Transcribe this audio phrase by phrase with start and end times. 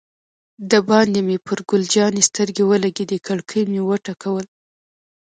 [0.71, 4.45] دباندې مې پر ګل جانې سترګې ولګېدې، کړکۍ مې و ټکول.